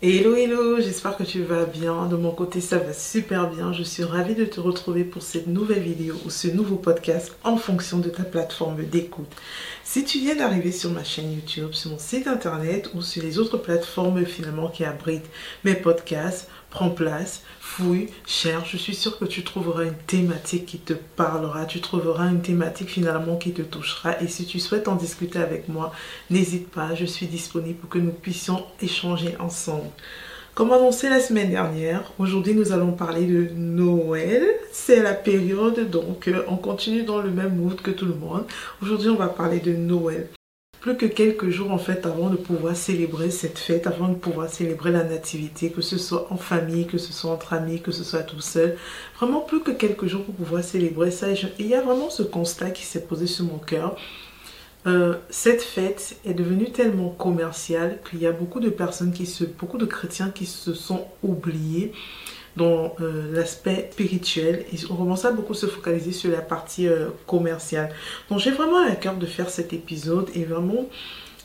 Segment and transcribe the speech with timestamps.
[0.00, 2.06] Hello hello, j'espère que tu vas bien.
[2.06, 3.72] De mon côté, ça va super bien.
[3.72, 7.56] Je suis ravie de te retrouver pour cette nouvelle vidéo ou ce nouveau podcast en
[7.56, 9.26] fonction de ta plateforme d'écoute.
[9.90, 13.38] Si tu viens d'arriver sur ma chaîne YouTube, sur mon site internet ou sur les
[13.38, 15.30] autres plateformes finalement qui abritent
[15.64, 18.72] mes podcasts, prends place, fouille, cherche.
[18.72, 21.64] Je suis sûre que tu trouveras une thématique qui te parlera.
[21.64, 24.20] Tu trouveras une thématique finalement qui te touchera.
[24.20, 25.90] Et si tu souhaites en discuter avec moi,
[26.28, 26.94] n'hésite pas.
[26.94, 29.88] Je suis disponible pour que nous puissions échanger ensemble.
[30.58, 34.42] Comme annoncé la semaine dernière, aujourd'hui nous allons parler de Noël.
[34.72, 38.44] C'est la période, donc euh, on continue dans le même mood que tout le monde.
[38.82, 40.28] Aujourd'hui on va parler de Noël
[40.80, 44.48] plus que quelques jours en fait avant de pouvoir célébrer cette fête, avant de pouvoir
[44.48, 48.02] célébrer la nativité, que ce soit en famille, que ce soit entre amis, que ce
[48.02, 48.76] soit tout seul.
[49.16, 51.30] Vraiment plus que quelques jours pour pouvoir célébrer ça.
[51.30, 53.96] Et il y a vraiment ce constat qui s'est posé sur mon cœur.
[54.88, 59.44] Euh, cette fête est devenue tellement commerciale qu'il y a beaucoup de personnes qui se,
[59.44, 61.92] beaucoup de chrétiens qui se sont oubliés
[62.56, 67.08] dans euh, l'aspect spirituel et on commence à beaucoup se focaliser sur la partie euh,
[67.26, 67.90] commerciale.
[68.30, 70.86] Donc j'ai vraiment à cœur de faire cet épisode et vraiment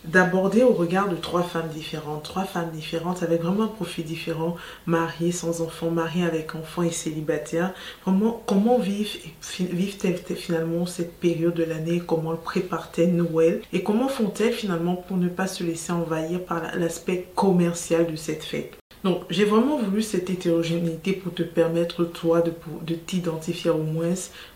[0.06, 4.56] d'aborder au regard de trois femmes différentes, trois femmes différentes avec vraiment un profil différent,
[4.86, 7.74] mariées, sans enfants, mariées avec enfants et célibataires.
[8.06, 9.18] Vraiment, comment vivent,
[9.60, 13.62] vivent-elles finalement cette période de l'année, comment préparent-elles Noël?
[13.72, 18.44] Et comment font-elles finalement pour ne pas se laisser envahir par l'aspect commercial de cette
[18.44, 18.78] fête?
[19.04, 24.14] Donc, j'ai vraiment voulu cette hétérogénéité pour te permettre, toi, de, de t'identifier au moins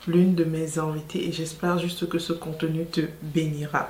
[0.08, 3.90] l'une de mes invitées et j'espère juste que ce contenu te bénira.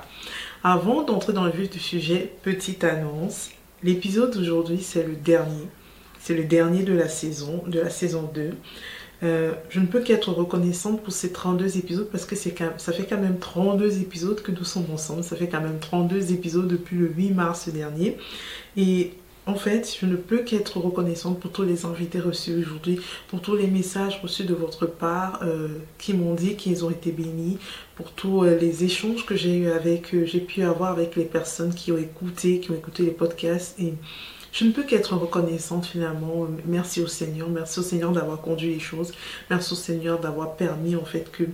[0.64, 3.50] Avant d'entrer dans le vif du sujet, petite annonce.
[3.84, 5.68] L'épisode d'aujourd'hui, c'est le dernier.
[6.18, 8.50] C'est le dernier de la saison, de la saison 2.
[9.22, 13.20] Euh, je ne peux qu'être reconnaissante pour ces 32 épisodes parce que ça fait quand
[13.20, 15.22] même 32 épisodes que nous sommes ensemble.
[15.22, 18.16] Ça fait quand même 32 épisodes depuis le 8 mars dernier.
[18.76, 19.12] Et
[19.48, 23.56] en fait, je ne peux qu'être reconnaissante pour tous les invités reçus aujourd'hui, pour tous
[23.56, 27.56] les messages reçus de votre part euh, qui m'ont dit qu'ils ont été bénis,
[27.96, 31.24] pour tous euh, les échanges que j'ai eu avec, euh, j'ai pu avoir avec les
[31.24, 33.80] personnes qui ont écouté, qui ont écouté les podcasts.
[33.80, 33.94] Et
[34.52, 36.46] je ne peux qu'être reconnaissante finalement.
[36.66, 39.12] Merci au Seigneur, merci au Seigneur d'avoir conduit les choses,
[39.48, 41.44] merci au Seigneur d'avoir permis en fait que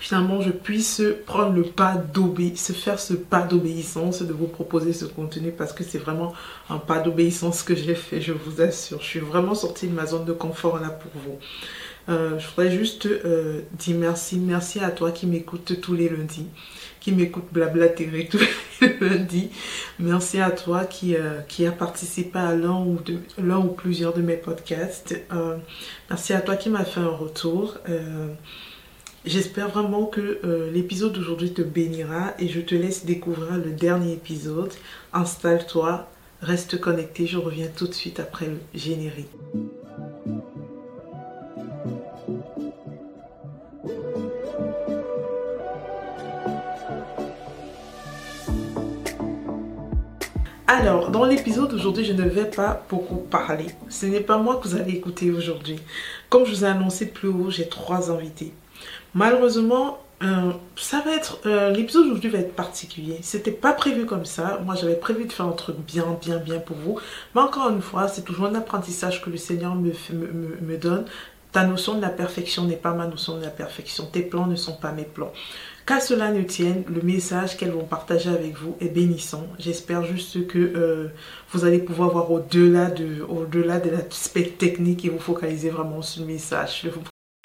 [0.00, 5.04] finalement je puisse prendre le pas d'obéissance, faire ce pas d'obéissance, de vous proposer ce
[5.04, 6.32] contenu parce que c'est vraiment
[6.70, 9.00] un pas d'obéissance que j'ai fait, je vous assure.
[9.00, 11.38] Je suis vraiment sortie de ma zone de confort là pour vous.
[12.08, 16.48] Euh, je voudrais juste euh, dire merci, merci à toi qui m'écoute tous les lundis,
[17.00, 18.40] qui m'écoute blablater tous
[18.80, 19.50] les lundis.
[20.00, 22.98] Merci à toi qui, euh, qui a participé à l'un ou,
[23.38, 25.14] l'un ou plusieurs de mes podcasts.
[26.10, 27.76] merci à toi qui m'a fait un retour.
[29.24, 34.14] J'espère vraiment que euh, l'épisode d'aujourd'hui te bénira et je te laisse découvrir le dernier
[34.14, 34.72] épisode.
[35.12, 36.08] Installe-toi,
[36.40, 39.28] reste connecté, je reviens tout de suite après le générique.
[50.66, 53.66] Alors, dans l'épisode d'aujourd'hui, je ne vais pas beaucoup parler.
[53.88, 55.78] Ce n'est pas moi que vous allez écouter aujourd'hui.
[56.28, 58.52] Comme je vous ai annoncé plus haut, j'ai trois invités.
[59.14, 63.18] Malheureusement, euh, ça va être euh, l'épisode d'aujourd'hui va être particulier.
[63.22, 64.60] C'était pas prévu comme ça.
[64.64, 66.98] Moi, j'avais prévu de faire un truc bien, bien, bien pour vous.
[67.34, 71.06] Mais encore une fois, c'est toujours un apprentissage que le Seigneur me, donne.
[71.50, 74.06] Ta notion de la perfection n'est pas ma notion de la perfection.
[74.06, 75.32] Tes plans ne sont pas mes plans.
[75.84, 79.46] Qu'à cela ne tienne, le message qu'elles vont partager avec vous est bénissant.
[79.58, 81.08] J'espère juste que euh,
[81.50, 86.22] vous allez pouvoir voir au-delà de, au-delà de l'aspect technique et vous focaliser vraiment sur
[86.22, 86.86] le message.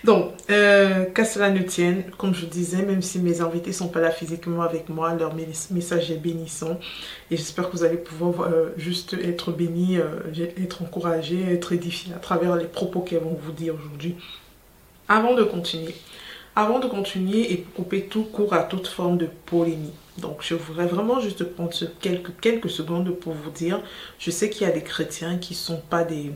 [0.04, 3.76] Donc, euh, qu'à cela ne tienne, comme je vous disais, même si mes invités ne
[3.76, 6.80] sont pas là physiquement avec moi, leur message est bénissant.
[7.32, 10.20] Et j'espère que vous allez pouvoir euh, juste être bénis, euh,
[10.58, 14.16] être encouragés, être édifiés à travers les propos qu'elles vont vous dire aujourd'hui.
[15.08, 15.96] Avant de continuer,
[16.56, 19.96] avant de continuer et couper tout court à toute forme de polémique.
[20.20, 23.82] Donc, je voudrais vraiment juste prendre quelques, quelques secondes pour vous dire,
[24.20, 26.34] je sais qu'il y a des chrétiens qui ne sont pas des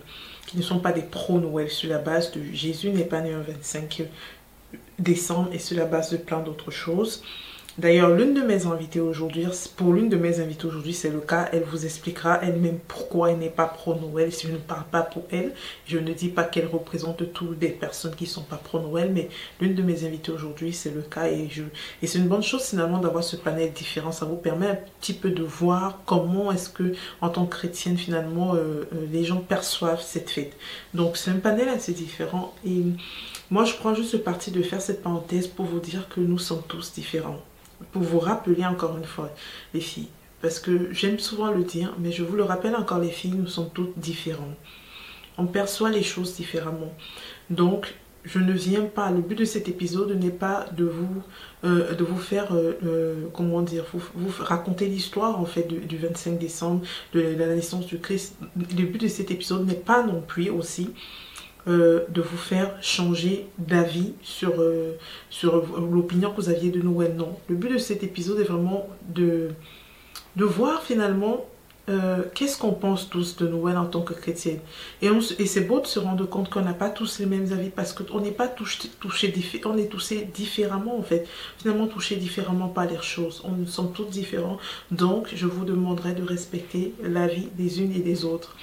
[0.52, 3.40] qui ne sont pas des pro-Noël sur la base de Jésus n'est pas né un
[3.40, 4.04] 25
[5.00, 7.24] décembre et sur la base de plein d'autres choses.
[7.78, 9.48] D'ailleurs, l'une de mes invitées aujourd'hui,
[9.78, 11.48] pour l'une de mes invitées aujourd'hui, c'est le cas.
[11.54, 14.34] Elle vous expliquera elle-même pourquoi elle n'est pas pro-Noël.
[14.34, 15.54] Si je ne parle pas pour elle,
[15.86, 19.30] je ne dis pas qu'elle représente toutes les personnes qui ne sont pas pro-Noël, mais
[19.62, 21.28] l'une de mes invitées aujourd'hui, c'est le cas.
[21.28, 21.64] Et, je,
[22.02, 24.12] et c'est une bonne chose finalement d'avoir ce panel différent.
[24.12, 26.92] Ça vous permet un petit peu de voir comment est-ce que,
[27.22, 30.58] en tant que chrétienne, finalement, euh, euh, les gens perçoivent cette fête.
[30.94, 32.54] Donc, c'est un panel assez différent.
[32.68, 32.84] Et
[33.50, 36.64] moi, je prends juste parti de faire cette parenthèse pour vous dire que nous sommes
[36.68, 37.40] tous différents
[37.92, 39.30] pour vous rappeler encore une fois,
[39.74, 40.10] les filles,
[40.42, 43.48] parce que j'aime souvent le dire, mais je vous le rappelle encore les filles, nous
[43.48, 44.56] sommes toutes différentes.
[45.38, 46.94] On perçoit les choses différemment.
[47.50, 47.94] Donc,
[48.24, 51.24] je ne viens pas, le but de cet épisode n'est pas de vous,
[51.64, 56.38] euh, de vous faire, euh, euh, comment dire, vous, raconter l'histoire en fait du, 25
[56.38, 56.82] décembre,
[57.14, 58.38] de la naissance du Christ.
[58.56, 60.92] Le but de cet épisode n'est pas non plus aussi
[61.68, 64.54] de vous faire changer d'avis sur,
[65.30, 67.16] sur l'opinion que vous aviez de Noël.
[67.16, 69.52] Non, le but de cet épisode est vraiment de,
[70.36, 71.46] voir finalement
[71.90, 74.60] euh, qu'est-ce qu'on pense tous de Noël en tant que chrétienne
[75.02, 77.70] Et, et c'est beau de se rendre compte qu'on n'a pas tous les mêmes avis
[77.70, 79.34] parce qu'on n'est pas touché, touché,
[79.66, 81.28] on est touché différemment en fait.
[81.58, 83.44] Finalement touché différemment par les choses.
[83.44, 84.58] On sommes tous différents.
[84.92, 88.56] Donc je vous demanderai de respecter l'avis des unes et des autres.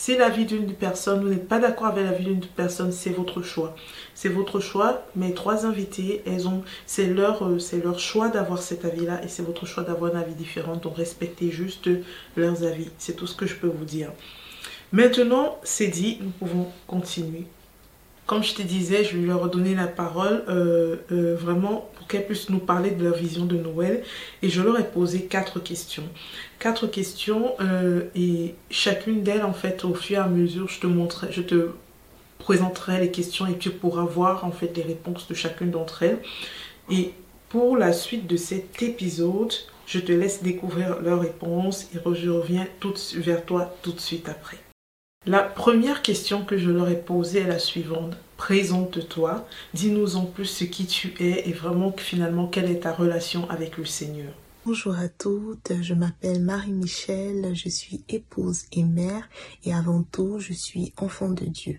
[0.00, 3.74] Si l'avis d'une personne, vous n'êtes pas d'accord avec l'avis d'une personne, c'est votre choix.
[4.14, 5.02] C'est votre choix.
[5.16, 9.28] Mes trois invités, elles ont, c'est leur, euh, c'est leur choix d'avoir cet avis-là et
[9.28, 10.76] c'est votre choix d'avoir un avis différent.
[10.76, 11.90] Donc respectez juste
[12.36, 12.90] leurs avis.
[12.96, 14.12] C'est tout ce que je peux vous dire.
[14.92, 17.46] Maintenant, c'est dit, nous pouvons continuer.
[18.28, 22.26] Comme je te disais, je vais leur redonner la parole euh, euh, vraiment pour qu'elles
[22.26, 24.02] puissent nous parler de leur vision de Noël.
[24.42, 26.02] Et je leur ai posé quatre questions.
[26.58, 30.86] Quatre questions euh, et chacune d'elles, en fait, au fur et à mesure, je te
[30.86, 31.70] montrerai, je te
[32.38, 36.18] présenterai les questions et tu pourras voir en fait les réponses de chacune d'entre elles.
[36.90, 37.14] Et
[37.48, 39.54] pour la suite de cet épisode,
[39.86, 44.28] je te laisse découvrir leurs réponses et je reviens tout, vers toi tout de suite
[44.28, 44.58] après.
[45.26, 48.16] La première question que je leur ai posée est la suivante.
[48.38, 53.50] Présente-toi, dis-nous en plus ce qui tu es et vraiment finalement quelle est ta relation
[53.50, 54.32] avec le Seigneur.
[54.64, 59.28] Bonjour à toutes, je m'appelle Marie-Michel, je suis épouse et mère
[59.64, 61.78] et avant tout je suis enfant de Dieu.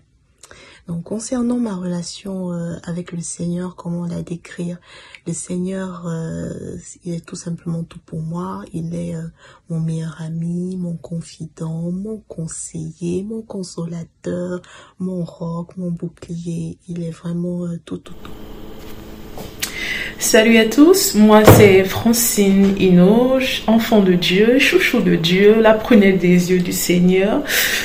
[0.98, 4.78] Concernant ma relation euh, avec le Seigneur, comment la décrire?
[5.26, 8.64] Le Seigneur, euh, il est tout simplement tout pour moi.
[8.72, 9.28] Il est euh,
[9.68, 14.62] mon meilleur ami, mon confident, mon conseiller, mon consolateur,
[14.98, 16.78] mon roc, mon bouclier.
[16.88, 18.30] Il est vraiment tout, tout, tout.
[20.20, 26.18] Salut à tous, moi c'est Francine Inoge, enfant de Dieu, chouchou de Dieu, la prunelle
[26.18, 27.40] des yeux du Seigneur.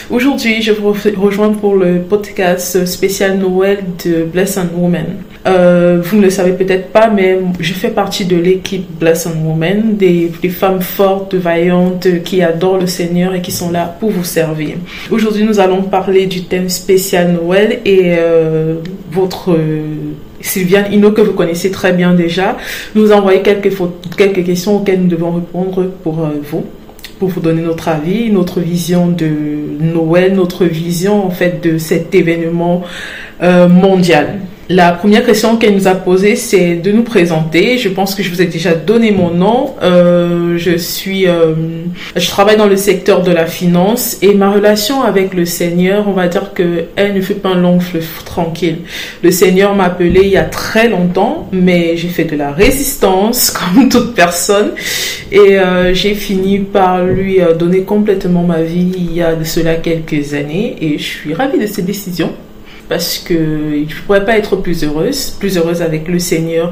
[0.10, 5.06] Aujourd'hui, je vous rejoins pour le podcast spécial Noël de Blessed Woman.
[5.48, 9.96] Euh, vous ne le savez peut-être pas, mais je fais partie de l'équipe Blessed Woman,
[9.96, 14.24] des, des, femmes fortes, vaillantes, qui adorent le Seigneur et qui sont là pour vous
[14.26, 14.76] servir.
[15.10, 18.76] Aujourd'hui, nous allons parler du thème spécial Noël et euh,
[19.12, 19.56] votre
[20.46, 22.58] Sylviane Hino, que vous connaissez très bien déjà,
[22.94, 23.74] nous a envoyé quelques,
[24.18, 26.66] quelques questions auxquelles nous devons répondre pour euh, vous,
[27.20, 29.30] pour vous donner notre avis, notre vision de
[29.82, 32.84] Noël, notre vision en fait de cet événement
[33.42, 34.40] euh, mondial.
[34.68, 37.78] La première question qu'elle nous a posée, c'est de nous présenter.
[37.78, 39.76] Je pense que je vous ai déjà donné mon nom.
[39.84, 41.54] Euh, je suis, euh,
[42.16, 46.14] je travaille dans le secteur de la finance et ma relation avec le Seigneur, on
[46.14, 48.78] va dire que elle ne fait pas un long fleuve tranquille.
[49.22, 53.52] Le Seigneur m'a appelé il y a très longtemps, mais j'ai fait de la résistance
[53.76, 54.72] comme toute personne
[55.32, 59.76] et euh, j'ai fini par lui donner complètement ma vie il y a de cela
[59.76, 62.32] quelques années et je suis ravie de cette décision
[62.88, 66.72] parce que je pourrais pas être plus heureuse, plus heureuse avec le Seigneur.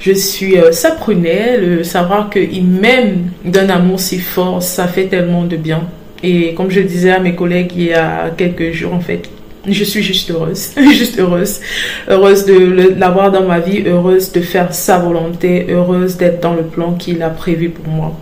[0.00, 5.44] Je suis euh, sa prunelle, savoir qu'il m'aime d'un amour si fort, ça fait tellement
[5.44, 5.88] de bien.
[6.22, 9.28] Et comme je disais à mes collègues il y a quelques jours, en fait,
[9.66, 11.60] je suis juste heureuse, juste heureuse,
[12.08, 16.64] heureuse de l'avoir dans ma vie, heureuse de faire sa volonté, heureuse d'être dans le
[16.64, 18.20] plan qu'il a prévu pour moi.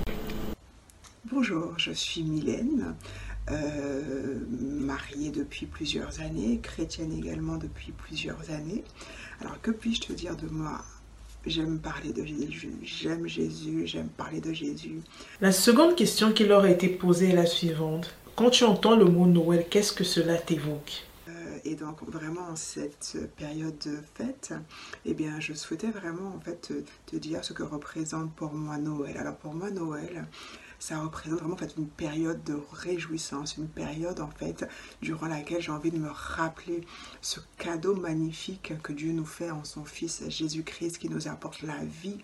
[1.32, 2.94] Bonjour, je suis Mylène.
[3.50, 8.84] Euh, mariée depuis plusieurs années, chrétienne également depuis plusieurs années.
[9.40, 10.82] Alors que puis-je te dire de moi?
[11.46, 15.00] J'aime parler de Jésus, j'aime Jésus, j'aime parler de Jésus.
[15.40, 18.14] La seconde question qui leur a été posée est la suivante.
[18.36, 21.06] Quand tu entends le mot Noël, qu'est-ce que cela t'évoque?
[21.28, 24.52] Euh, et donc vraiment en cette période de fête,
[25.06, 26.72] eh bien je souhaitais vraiment en fait
[27.06, 29.16] te dire ce que représente pour moi Noël.
[29.16, 30.26] Alors pour moi Noël,
[30.80, 34.66] ça représente vraiment en fait une période de réjouissance, une période en fait
[35.02, 36.80] durant laquelle j'ai envie de me rappeler
[37.20, 41.84] ce cadeau magnifique que Dieu nous fait en son Fils Jésus-Christ qui nous apporte la
[41.84, 42.18] vie,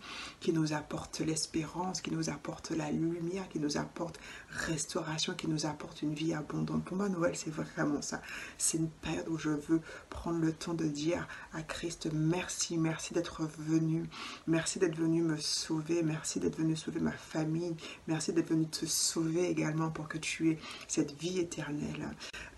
[0.46, 5.66] qui nous apporte l'espérance, qui nous apporte la lumière, qui nous apporte restauration, qui nous
[5.66, 6.84] apporte une vie abondante.
[6.84, 8.22] Pour moi, Noël, c'est vraiment ça.
[8.56, 13.12] C'est une période où je veux prendre le temps de dire à Christ merci, merci
[13.12, 14.04] d'être venu,
[14.46, 17.74] merci d'être venu me sauver, merci d'être venu sauver ma famille,
[18.06, 22.08] merci d'être venu te sauver également pour que tu aies cette vie éternelle.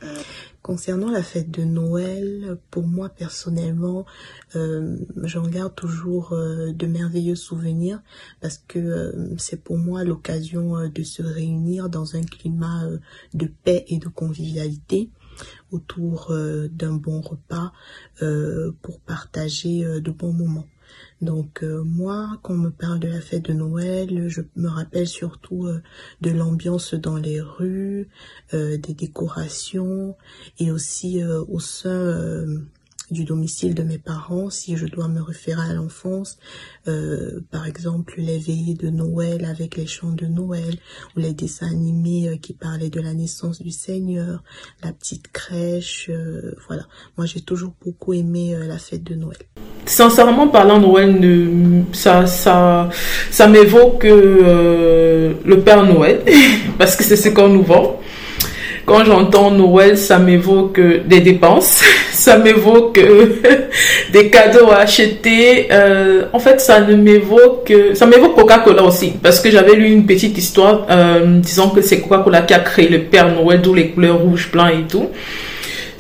[0.02, 0.14] Euh,
[0.60, 4.04] Concernant la fête de Noël, pour moi personnellement,
[4.56, 7.77] euh, j'en garde toujours euh, de merveilleux souvenirs
[8.40, 12.84] parce que c'est pour moi l'occasion de se réunir dans un climat
[13.34, 15.10] de paix et de convivialité
[15.70, 16.34] autour
[16.70, 17.72] d'un bon repas
[18.82, 20.66] pour partager de bons moments.
[21.20, 25.08] Donc euh, moi, quand on me parle de la fête de Noël, je me rappelle
[25.08, 25.82] surtout euh,
[26.20, 28.08] de l'ambiance dans les rues,
[28.54, 30.16] euh, des décorations
[30.58, 32.46] et aussi au sein
[33.10, 36.38] du domicile de mes parents, si je dois me référer à l'enfance,
[37.50, 40.76] par exemple les veillées de Noël avec les chants de Noël
[41.16, 44.42] ou les dessins animés qui parlaient de la naissance du Seigneur,
[44.82, 46.10] la petite crèche,
[46.66, 46.86] voilà.
[47.16, 49.38] Moi j'ai toujours beaucoup aimé la fête de Noël
[49.88, 51.18] sincèrement parlant, Noël,
[51.92, 52.88] ça, ça,
[53.30, 56.20] ça m'évoque euh, le Père Noël,
[56.78, 58.00] parce que c'est ce qu'on nous vend.
[58.88, 62.98] Quand j'entends Noël, ça m'évoque des dépenses, ça m'évoque
[64.12, 65.68] des cadeaux à acheter.
[65.70, 70.06] Euh, en fait, ça ne m'évoque, ça m'évoque Coca-Cola aussi, parce que j'avais lu une
[70.06, 73.88] petite histoire euh, disant que c'est Coca-Cola qui a créé le Père Noël, d'où les
[73.88, 75.10] couleurs rouge, blanc et tout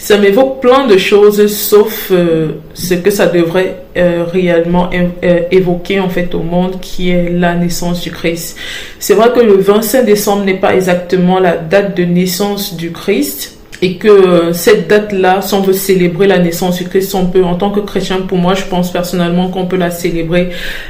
[0.08, 6.00] ça m'évoque plein de choses sauf euh, ce que ça devrait euh, réellement euh, évoquer
[6.00, 8.56] en fait au monde qui est la naissance du Christ.
[8.98, 13.58] C'est vrai que le 25 décembre n'est pas exactement la date de naissance du Christ
[13.82, 17.56] et que cette date-là, si on veut célébrer la naissance du Christ, on peut, en
[17.56, 20.48] tant que chrétien, pour moi, je pense personnellement qu'on peut la célébrer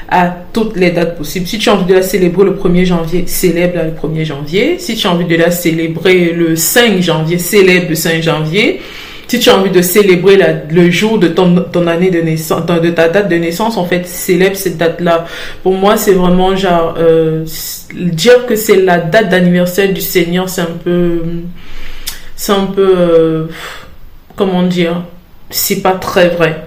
[0.09, 1.47] à toutes les dates possibles.
[1.49, 4.79] Si tu as envie de la célébrer le 1er janvier, célèbre le 1er janvier.
[4.79, 8.81] Si tu as envie de la célébrer le 5 janvier, célèbre le 5 janvier
[9.29, 10.39] si tu as envie de célébrer
[10.71, 14.07] le jour de ton, ton année de naissance, de ta date de naissance, en fait,
[14.07, 15.27] célèbre cette date-là.
[15.63, 17.45] Pour moi, c'est vraiment genre euh,
[17.95, 21.23] dire que c'est la date d'anniversaire du Seigneur, c'est un peu,
[22.37, 23.45] c'est un peu, euh,
[24.35, 25.05] comment dire,
[25.51, 26.65] c'est pas très vrai.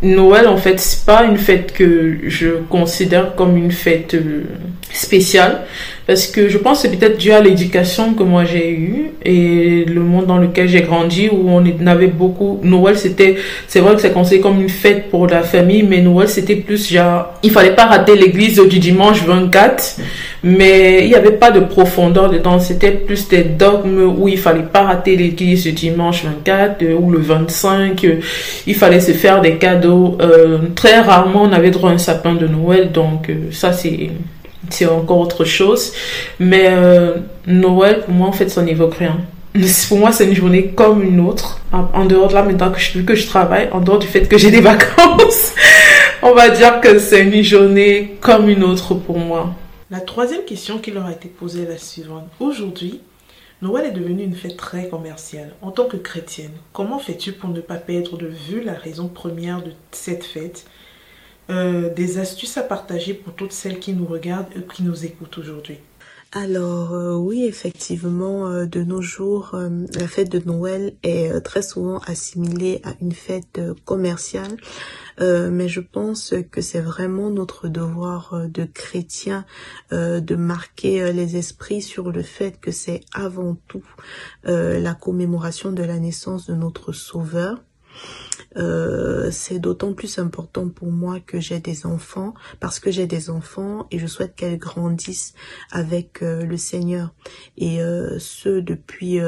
[0.00, 4.44] Noël, en fait, c'est pas une fête que je considère comme une fête euh,
[4.92, 5.62] spéciale
[6.06, 9.84] parce que je pense que c'est peut-être dû à l'éducation que moi j'ai eue et
[9.84, 14.00] le monde dans lequel j'ai grandi où on avait beaucoup Noël c'était c'est vrai que
[14.00, 17.74] c'est considéré comme une fête pour la famille mais Noël c'était plus genre il fallait
[17.74, 19.98] pas rater l'église du dimanche 24
[20.42, 22.60] mais il n'y avait pas de profondeur dedans.
[22.60, 27.10] C'était plus des dogmes où il fallait pas rater l'église du dimanche 24 euh, ou
[27.10, 28.14] le 25 euh,
[28.66, 32.34] il fallait se faire des cadeaux euh, très rarement on avait droit à un sapin
[32.34, 34.10] de Noël donc ça c'est
[34.70, 35.92] c'est encore autre chose.
[36.38, 39.18] Mais euh, Noël, pour moi, en fait, ça n'évoque rien.
[39.88, 41.60] Pour moi, c'est une journée comme une autre.
[41.72, 44.38] En dehors de là, maintenant que je, que je travaille, en dehors du fait que
[44.38, 45.54] j'ai des vacances,
[46.22, 49.54] on va dire que c'est une journée comme une autre pour moi.
[49.90, 52.28] La troisième question qui leur a été posée est la suivante.
[52.40, 53.00] Aujourd'hui,
[53.60, 55.54] Noël est devenu une fête très commerciale.
[55.62, 59.62] En tant que chrétienne, comment fais-tu pour ne pas perdre de vue la raison première
[59.62, 60.66] de cette fête
[61.50, 65.38] euh, des astuces à partager pour toutes celles qui nous regardent et qui nous écoutent
[65.38, 65.78] aujourd'hui.
[66.30, 69.58] Alors euh, oui, effectivement, euh, de nos jours,
[69.94, 74.56] la fête de Noël est très souvent assimilée à une fête commerciale,
[75.20, 79.44] mais je pense que c'est vraiment notre devoir de chrétien
[79.90, 83.84] de marquer les esprits sur le fait que c'est avant tout
[84.44, 87.58] la commémoration de la naissance de notre Sauveur
[88.56, 93.30] euh, c'est d'autant plus important pour moi que j'ai des enfants, parce que j'ai des
[93.30, 95.34] enfants et je souhaite qu'elles grandissent
[95.70, 97.12] avec euh, le Seigneur,
[97.56, 99.20] et euh, ce depuis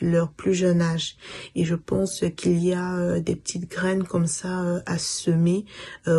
[0.00, 1.16] leur plus jeune âge.
[1.54, 5.64] Et je pense qu'il y a des petites graines comme ça à semer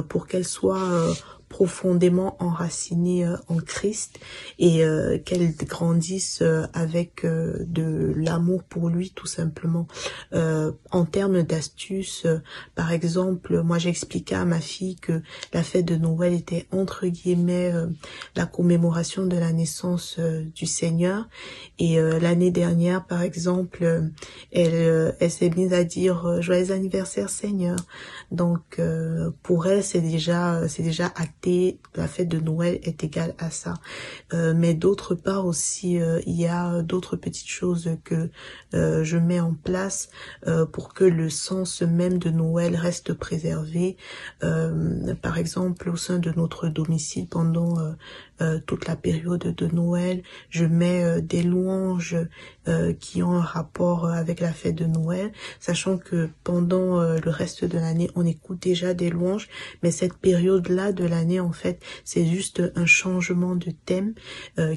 [0.09, 1.13] pour qu'elles soient
[1.49, 4.19] profondément enracinées euh, en Christ
[4.59, 9.87] et euh, qu'elles grandissent euh, avec de l'amour pour lui tout simplement.
[10.33, 12.27] en termes d'astuces,
[12.75, 15.21] par exemple, moi j'ai expliqué à ma fille que
[15.53, 17.71] la fête de Noël était entre guillemets
[18.35, 21.27] la commémoration de la naissance du Seigneur.
[21.79, 24.09] Et l'année dernière par exemple
[24.51, 27.77] elle elle s'est mise à dire joyeux anniversaire Seigneur
[28.31, 28.81] donc
[29.43, 31.44] pour elle c'est déjà c'est déjà acté
[31.95, 33.75] la fête de Noël est égale à ça.
[34.33, 38.29] Euh, mais d'autre part aussi, euh, il y a d'autres petites choses que
[38.73, 40.09] euh, je mets en place
[40.73, 43.97] pour que le sens même de Noël reste préservé.
[45.21, 47.75] par exemple, au sein de notre domicile, pendant
[48.41, 50.21] euh, toute la période de Noël.
[50.49, 52.17] Je mets euh, des louanges
[52.67, 57.63] euh, qui ont un rapport avec la fête de Noël, sachant que pendant le reste
[57.63, 59.47] de l'année, on écoute déjà des louanges,
[59.83, 64.13] mais cette période-là de l'année, en fait, c'est juste un changement de thème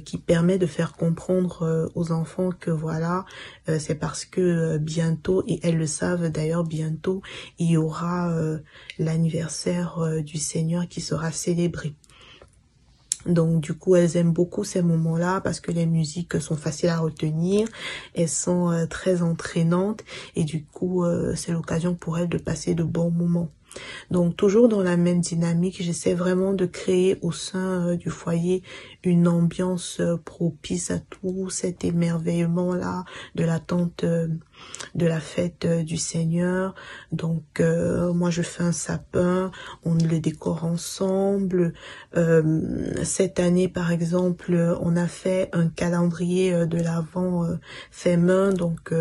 [0.04, 3.24] qui permet de faire comprendre aux enfants que voilà,
[3.78, 7.22] c'est parce que bientôt, et elles le savent d'ailleurs bientôt,
[7.58, 8.32] il y aura
[8.98, 11.94] l'anniversaire du Seigneur qui sera célébré.
[13.28, 16.98] Donc du coup, elles aiment beaucoup ces moments-là parce que les musiques sont faciles à
[16.98, 17.68] retenir,
[18.14, 20.02] elles sont euh, très entraînantes
[20.34, 23.50] et du coup, euh, c'est l'occasion pour elles de passer de bons moments.
[24.10, 28.62] Donc toujours dans la même dynamique, j'essaie vraiment de créer au sein euh, du foyer
[29.04, 33.04] une ambiance propice à tout cet émerveillement là
[33.34, 34.06] de l'attente
[34.94, 36.74] de la fête du Seigneur.
[37.12, 39.50] Donc moi je fais un sapin,
[39.84, 41.72] on le décore ensemble.
[43.02, 47.46] cette année par exemple, on a fait un calendrier de l'avant
[47.90, 48.92] fait main, donc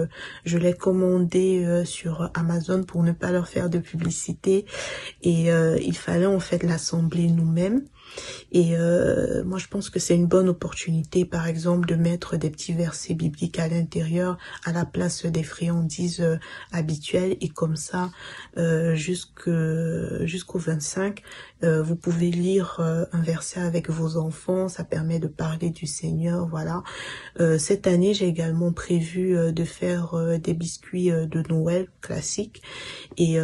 [0.45, 4.65] je l'ai commandé sur Amazon pour ne pas leur faire de publicité
[5.21, 7.83] et euh, il fallait en fait l'assembler nous-mêmes.
[8.51, 12.49] Et euh, moi, je pense que c'est une bonne opportunité, par exemple, de mettre des
[12.49, 16.37] petits versets bibliques à l'intérieur à la place des friandises euh,
[16.71, 17.37] habituelles.
[17.41, 18.09] Et comme ça,
[18.93, 21.21] jusqu'au 25,
[21.61, 24.67] vous pouvez lire un verset avec vos enfants.
[24.67, 26.47] Ça permet de parler du Seigneur.
[26.47, 26.83] Voilà.
[27.57, 32.61] cette année, j'ai également prévu de faire des biscuits de Noël classiques.
[33.17, 33.37] Et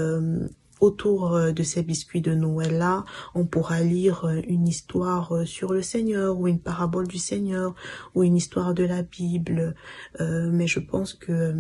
[0.84, 5.72] autour euh, de ces biscuits de Noël-là, on pourra lire euh, une histoire euh, sur
[5.72, 7.74] le Seigneur ou une parabole du Seigneur
[8.16, 9.76] ou une histoire de la Bible.
[10.20, 11.54] mais je pense que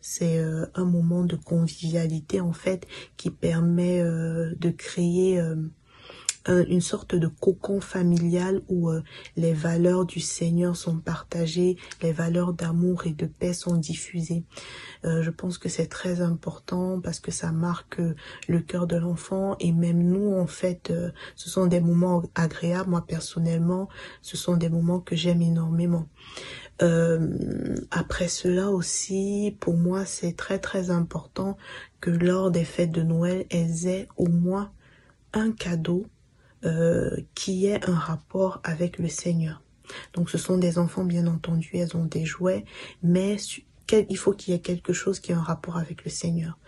[0.00, 0.38] c'est
[0.74, 2.86] un moment de convivialité en fait
[3.16, 5.40] qui permet de créer
[6.48, 9.02] une sorte de cocon familial où euh,
[9.36, 14.44] les valeurs du Seigneur sont partagées, les valeurs d'amour et de paix sont diffusées.
[15.04, 18.14] Euh, je pense que c'est très important parce que ça marque euh,
[18.48, 20.92] le cœur de l'enfant et même nous en fait,
[21.36, 22.90] ce sont des moments agréables.
[22.90, 23.88] Moi personnellement,
[24.22, 26.08] ce sont des moments que j'aime énormément.
[27.90, 31.56] après cela aussi, pour moi, c'est très très important
[32.00, 34.70] que lors des fêtes de Noël, elles aient au moins
[35.32, 36.06] un cadeau
[36.64, 39.62] euh, qui ait un rapport avec le Seigneur.
[40.12, 42.64] Donc ce sont des enfants bien entendu, elles ont des jouets,
[43.02, 43.36] mais
[43.92, 46.58] il faut qu'il y ait quelque chose qui ait un rapport avec le Seigneur.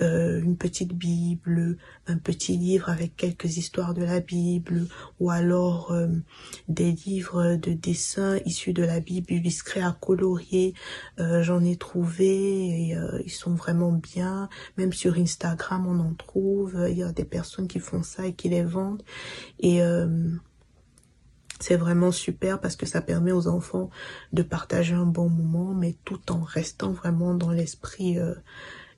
[0.00, 4.86] Euh, une petite Bible, un petit livre avec quelques histoires de la Bible,
[5.20, 6.08] ou alors euh,
[6.68, 10.72] des livres de dessins issus de la Bible illustrés à colorier.
[11.20, 14.48] Euh, j'en ai trouvé et ils sont vraiment bien.
[14.78, 16.86] Même sur Instagram, on en trouve.
[16.88, 19.02] Il y a des personnes qui font ça et qui les vendent.
[19.60, 19.80] Et
[21.60, 23.90] c'est vraiment super parce que ça permet aux enfants
[24.32, 28.18] de partager un bon moment, mais tout en restant vraiment dans l'esprit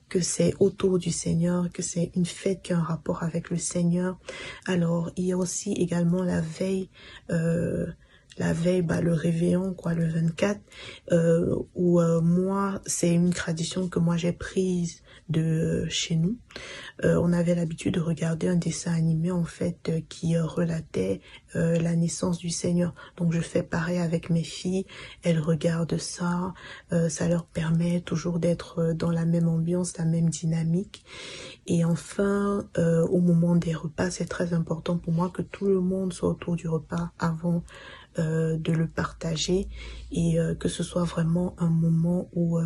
[0.09, 3.57] que c'est autour du Seigneur, que c'est une fête qui a un rapport avec le
[3.57, 4.17] Seigneur.
[4.65, 6.89] Alors, il y a aussi également la veille,
[7.31, 7.87] euh,
[8.37, 10.59] la veille, bah, le réveillon, quoi, le 24,
[11.11, 16.37] euh, où euh, moi, c'est une tradition que moi j'ai prise de chez nous.
[17.03, 21.21] Euh, on avait l'habitude de regarder un dessin animé en fait euh, qui euh, relatait
[21.53, 22.93] la naissance du Seigneur.
[23.15, 24.85] Donc je fais pareil avec mes filles,
[25.23, 26.53] elles regardent ça,
[27.07, 31.05] ça leur permet toujours d'être dans la même ambiance, la même dynamique.
[31.65, 36.11] Et enfin, au moment des repas, c'est très important pour moi que tout le monde
[36.11, 37.63] soit autour du repas avant
[38.17, 39.69] de le partager
[40.11, 42.59] et que ce soit vraiment un moment où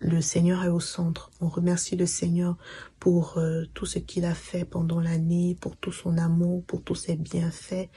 [0.00, 1.30] le Seigneur est au centre.
[1.40, 2.56] On remercie le Seigneur
[2.98, 6.94] pour euh, tout ce qu'il a fait pendant l'année, pour tout son amour, pour tous
[6.94, 7.88] ses bienfaits.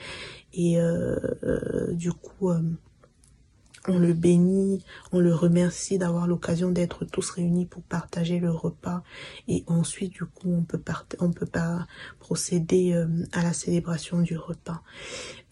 [0.54, 2.52] Et euh, euh, du coup,
[3.90, 9.04] on le bénit, on le remercie d'avoir l'occasion d'être tous réunis pour partager le repas.
[9.48, 10.82] Et ensuite, du coup, on peut,
[11.20, 11.88] on peut pas
[12.20, 12.94] procéder
[13.32, 14.82] à la célébration du repas.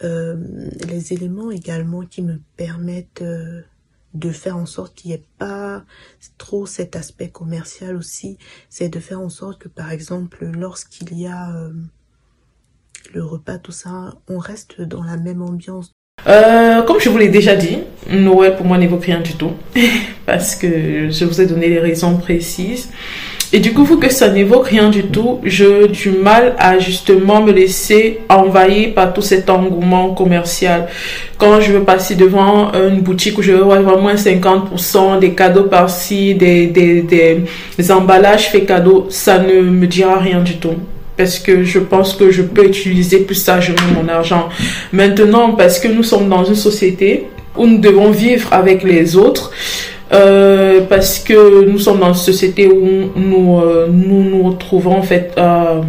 [0.02, 3.24] les éléments également qui me permettent
[4.16, 5.84] de faire en sorte qu'il n'y ait pas
[6.38, 8.38] trop cet aspect commercial aussi,
[8.70, 11.72] c'est de faire en sorte que par exemple lorsqu'il y a euh,
[13.14, 15.92] le repas, tout ça, on reste dans la même ambiance.
[16.28, 19.52] Euh, comme je vous l'ai déjà dit, Noël pour moi n'évoque rien du tout,
[20.26, 22.90] parce que je vous ai donné les raisons précises.
[23.56, 27.42] Et du coup, vu que ça n'évoque rien du tout, j'ai du mal à justement
[27.42, 30.90] me laisser envahir par tout cet engouement commercial.
[31.38, 36.36] Quand je veux passer devant une boutique où je voir moins 50%, des cadeaux par-ci,
[36.36, 37.46] des, des, des,
[37.78, 40.76] des emballages faits cadeaux, ça ne me dira rien du tout.
[41.16, 44.50] parce que je pense que je peux utiliser plus sagement mon argent.
[44.92, 49.52] Maintenant, parce que nous sommes dans une société où nous devons vivre avec les autres,
[50.14, 55.02] euh, parce que nous sommes dans une société où nous euh, nous, nous retrouvons en
[55.02, 55.82] fait à,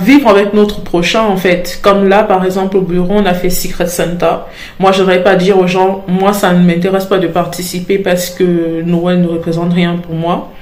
[0.00, 1.80] vivre avec notre prochain en fait.
[1.82, 4.46] Comme là, par exemple, au bureau, on a fait Secret Santa.
[4.78, 8.30] Moi, je voudrais pas dire aux gens, moi, ça ne m'intéresse pas de participer parce
[8.30, 10.52] que Noël ne représente rien pour moi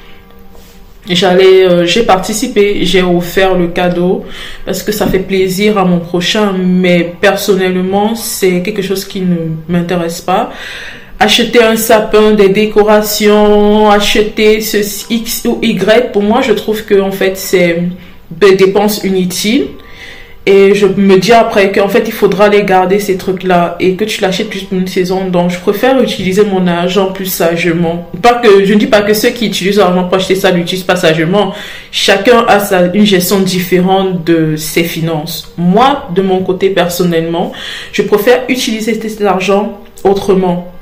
[1.08, 4.24] j'allais euh, j'ai participé j'ai offert le cadeau
[4.64, 9.36] parce que ça fait plaisir à mon prochain mais personnellement c'est quelque chose qui ne
[9.68, 10.52] m'intéresse pas
[11.20, 14.78] acheter un sapin des décorations acheter ce
[15.10, 17.82] x ou y pour moi je trouve que en fait c'est
[18.30, 19.68] des dépenses inutiles
[20.46, 24.04] et je me dis après qu'en fait, il faudra les garder, ces trucs-là, et que
[24.04, 25.28] tu l'achètes juste une saison.
[25.28, 28.10] Donc, je préfère utiliser mon argent plus sagement.
[28.22, 30.84] Pas que, je ne dis pas que ceux qui utilisent l'argent pour acheter ça l'utilisent
[30.84, 31.54] pas sagement.
[31.92, 35.52] Chacun a sa, une gestion différente de ses finances.
[35.58, 37.52] Moi, de mon côté, personnellement,
[37.92, 40.72] je préfère utiliser cet argent autrement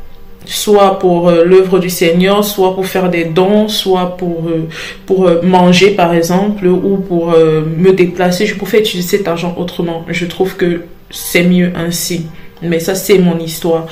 [0.44, 4.68] soit pour euh, l'œuvre du Seigneur, soit pour faire des dons, soit pour, euh,
[5.06, 8.46] pour euh, manger par exemple, ou pour me déplacer.
[8.46, 10.04] Je préfère utiliser cet argent autrement.
[10.08, 12.26] Je trouve que c'est mieux ainsi.
[12.62, 13.86] Mais ça, c'est mon histoire.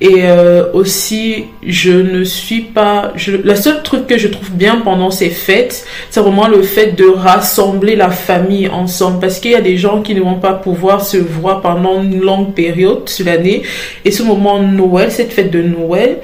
[0.00, 3.12] Et euh, aussi, je ne suis pas...
[3.16, 6.92] Je, le seul truc que je trouve bien pendant ces fêtes, c'est vraiment le fait
[6.92, 9.20] de rassembler la famille ensemble.
[9.20, 12.20] Parce qu'il y a des gens qui ne vont pas pouvoir se voir pendant une
[12.20, 13.62] longue période sur l'année.
[14.04, 16.18] Et ce moment Noël, cette fête de Noël,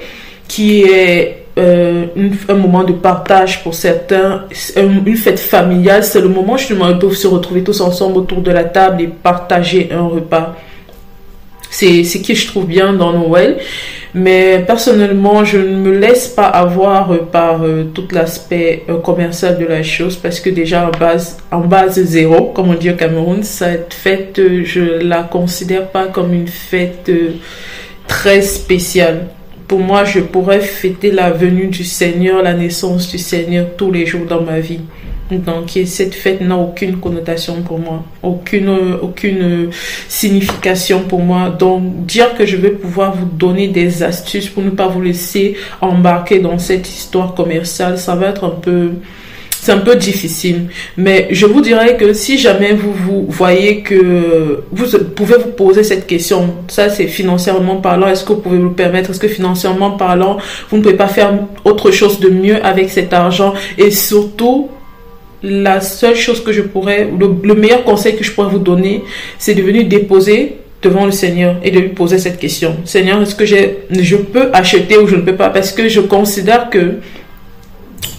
[0.47, 2.05] qui est euh,
[2.49, 4.43] un moment de partage pour certains,
[4.75, 8.41] une fête familiale, c'est le moment justement où ils peuvent se retrouver tous ensemble autour
[8.41, 10.55] de la table et partager un repas.
[11.69, 13.57] C'est ce que je trouve bien dans Noël.
[14.13, 19.65] Mais personnellement, je ne me laisse pas avoir par euh, tout l'aspect euh, commercial de
[19.65, 23.43] la chose parce que déjà en base, en base zéro, comme on dit au Cameroun,
[23.43, 27.11] cette fête, euh, je la considère pas comme une fête
[28.07, 29.27] très spéciale.
[29.67, 34.05] Pour moi, je pourrais fêter la venue du Seigneur, la naissance du Seigneur tous les
[34.05, 34.79] jours dans ma vie.
[35.31, 38.69] Donc cette fête n'a aucune connotation pour moi, aucune
[39.01, 39.69] aucune
[40.07, 41.49] signification pour moi.
[41.49, 45.57] Donc dire que je vais pouvoir vous donner des astuces pour ne pas vous laisser
[45.81, 48.91] embarquer dans cette histoire commerciale, ça va être un peu
[49.59, 50.67] c'est un peu difficile.
[50.95, 54.85] Mais je vous dirais que si jamais vous, vous voyez que vous
[55.15, 59.09] pouvez vous poser cette question, ça c'est financièrement parlant, est-ce que vous pouvez vous permettre?
[59.09, 60.37] Est-ce que financièrement parlant,
[60.69, 61.33] vous ne pouvez pas faire
[61.65, 63.53] autre chose de mieux avec cet argent?
[63.77, 64.69] Et surtout,
[65.43, 69.03] la seule chose que je pourrais, le, meilleur conseil que je pourrais vous donner,
[69.37, 72.75] c'est de venir déposer devant le Seigneur et de lui poser cette question.
[72.85, 75.49] Seigneur, est-ce que je peux acheter ou je ne peux pas?
[75.49, 76.95] Parce que je considère que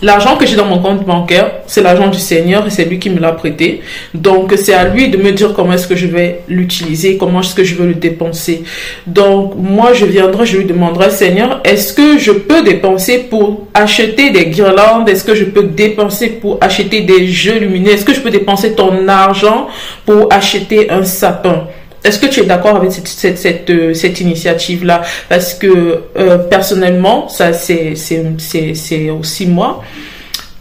[0.01, 3.11] L'argent que j'ai dans mon compte bancaire, c'est l'argent du Seigneur et c'est lui qui
[3.11, 3.81] me l'a prêté.
[4.15, 7.55] Donc, c'est à lui de me dire comment est-ce que je vais l'utiliser, comment est-ce
[7.55, 8.63] que je veux le dépenser.
[9.09, 14.31] Donc, moi, je viendrai, je lui demanderai, Seigneur, est-ce que je peux dépenser pour acheter
[14.31, 15.09] des guirlandes?
[15.09, 17.91] Est-ce que je peux dépenser pour acheter des jeux lumineux?
[17.91, 19.67] Est-ce que je peux dépenser ton argent
[20.07, 21.67] pour acheter un sapin?
[22.05, 25.03] Est-ce que tu es d'accord avec cette, cette, cette, euh, cette initiative-là?
[25.29, 27.95] Parce que euh, personnellement, ça c'est
[29.11, 29.83] aussi moi.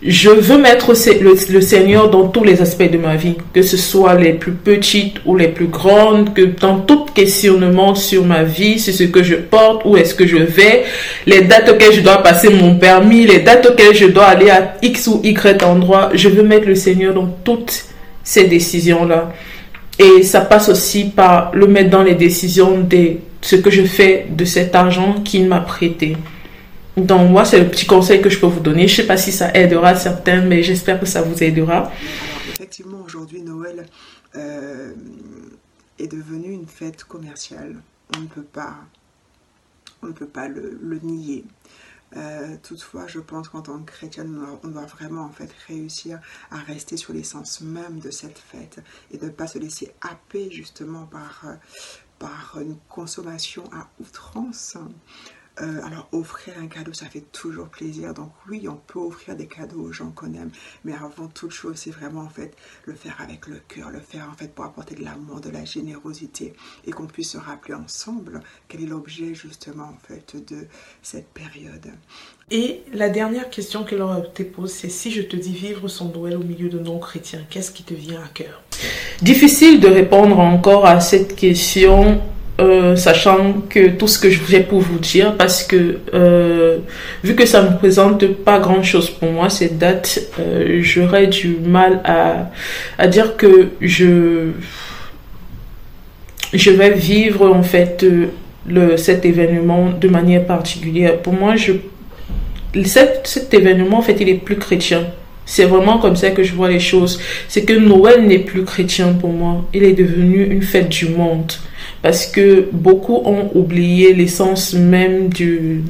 [0.03, 3.77] Je veux mettre le, le, Seigneur dans tous les aspects de ma vie, que ce
[3.77, 8.79] soit les plus petites ou les plus grandes, que dans tout questionnement sur ma vie,
[8.79, 10.83] sur ce que je porte, où est-ce que je vais,
[11.25, 14.75] les dates auxquelles je dois passer mon permis, les dates auxquelles je dois aller à
[14.83, 17.85] X ou Y endroit, je veux mettre le Seigneur dans toutes
[18.23, 19.33] ces décisions-là.
[19.99, 24.27] Et ça passe aussi par le mettre dans les décisions de ce que je fais
[24.29, 26.17] de cet argent qu'il m'a prêté.
[26.97, 28.87] Donc moi, c'est le petit conseil que je peux vous donner.
[28.87, 31.91] Je ne sais pas si ça aidera certains, mais j'espère que ça vous aidera.
[32.53, 33.85] Effectivement, aujourd'hui, Noël
[34.35, 34.93] euh,
[35.99, 37.75] est devenu une fête commerciale.
[38.17, 38.75] On ne peut pas,
[40.01, 41.43] on ne peut pas le, le nier.
[42.15, 46.19] Euh, toutefois, je pense qu'en tant que chrétienne, on doit vraiment en fait réussir
[46.51, 48.79] à rester sur l'essence même de cette fête
[49.11, 51.55] et de ne pas se laisser happer justement par, euh,
[52.19, 54.77] par une consommation à outrance.
[55.61, 58.13] Euh, alors offrir un cadeau, ça fait toujours plaisir.
[58.13, 60.51] Donc oui, on peut offrir des cadeaux aux gens qu'on aime,
[60.85, 64.29] mais avant toute chose, c'est vraiment en fait le faire avec le cœur, le faire
[64.31, 66.53] en fait pour apporter de l'amour, de la générosité
[66.85, 70.67] et qu'on puisse se rappeler ensemble quel est l'objet justement en fait de
[71.01, 71.91] cette période.
[72.51, 76.09] Et la dernière question que l'on te pose, c'est si je te dis vivre son
[76.09, 78.61] Noël au milieu de non-chrétiens, qu'est-ce qui te vient à cœur?
[79.21, 82.21] Difficile de répondre encore à cette question
[82.59, 86.79] euh, sachant que tout ce que je j'ai pour vous dire, parce que euh,
[87.23, 92.01] vu que ça ne présente pas grand-chose pour moi, cette date, euh, j'aurais du mal
[92.03, 94.49] à, dire que je,
[96.51, 98.03] je vais vivre en fait
[98.67, 101.19] le, cet événement de manière particulière.
[101.19, 101.73] Pour moi, je,
[102.83, 105.03] cet, cet événement, en fait, il est plus chrétien.
[105.47, 107.19] C'est vraiment comme ça que je vois les choses.
[107.47, 109.65] C'est que Noël n'est plus chrétien pour moi.
[109.73, 111.53] Il est devenu une fête du monde.
[112.01, 115.83] Parce que beaucoup ont oublié l'essence même du,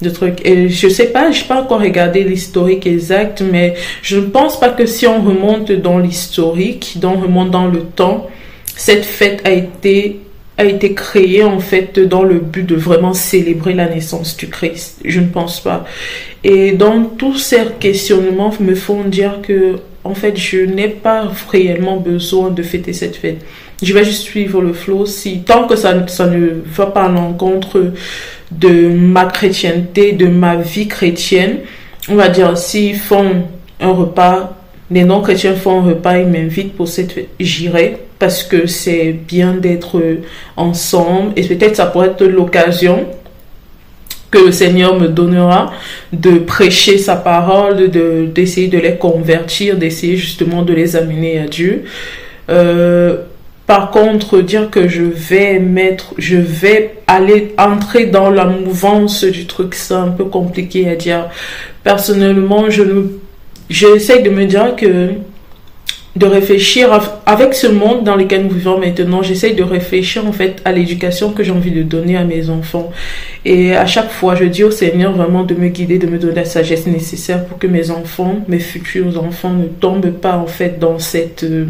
[0.00, 0.38] du truc.
[0.44, 4.58] Et je sais pas, je n'ai pas encore regardé l'historique exact, mais je ne pense
[4.58, 8.28] pas que si on remonte dans l'historique, on remonte dans le temps,
[8.76, 10.20] cette fête a été
[10.60, 15.00] a été créée en fait dans le but de vraiment célébrer la naissance du Christ.
[15.06, 15.86] Je ne pense pas.
[16.42, 21.98] Et donc tous ces questionnements me font dire que en fait je n'ai pas réellement
[21.98, 23.44] besoin de fêter cette fête.
[23.82, 25.06] Je vais juste suivre le flot.
[25.06, 27.92] Si tant que ça, ça ne va pas à l'encontre
[28.50, 31.58] de ma chrétienté, de ma vie chrétienne,
[32.08, 33.44] on va dire s'ils font
[33.80, 34.56] un repas,
[34.90, 39.54] les non-chrétiens font un repas, ils m'invitent pour cette fête, j'irai parce que c'est bien
[39.54, 40.02] d'être
[40.56, 43.06] ensemble et peut-être ça pourrait être l'occasion
[44.30, 45.72] que le Seigneur me donnera
[46.12, 51.46] de prêcher sa parole, de d'essayer de les convertir, d'essayer justement de les amener à
[51.46, 51.84] Dieu.
[52.48, 53.16] Euh,
[53.66, 59.46] par contre, dire que je vais mettre, je vais aller entrer dans la mouvance du
[59.46, 61.28] truc, c'est un peu compliqué à dire.
[61.84, 62.82] Personnellement, je
[63.68, 65.10] j'essaie de me dire que
[66.16, 66.90] de réfléchir
[67.24, 69.22] avec ce monde dans lequel nous vivons maintenant.
[69.22, 72.90] J'essaie de réfléchir en fait à l'éducation que j'ai envie de donner à mes enfants.
[73.44, 76.34] Et à chaque fois, je dis au Seigneur vraiment de me guider, de me donner
[76.34, 80.80] la sagesse nécessaire pour que mes enfants, mes futurs enfants ne tombent pas en fait
[80.80, 81.66] dans cette, euh,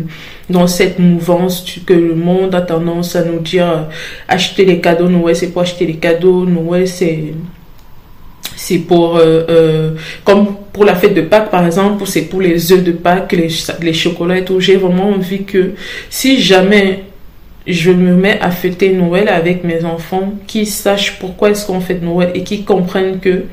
[0.48, 3.82] dans cette mouvance que le monde a tendance à nous dire euh,
[4.26, 6.46] acheter les cadeaux Noël, c'est pour acheter les cadeaux.
[6.46, 7.34] Noël, c'est
[8.56, 9.90] c'est pour euh, euh,
[10.24, 13.48] comme pour la fête de Pâques par exemple c'est pour les œufs de Pâques les,
[13.82, 14.60] les chocolats et tout.
[14.60, 15.72] J'ai vraiment envie que
[16.08, 17.04] si jamais
[17.66, 22.02] je me mets à fêter Noël avec mes enfants qui sachent pourquoi est-ce qu'on fête
[22.02, 23.44] Noël et qui comprennent que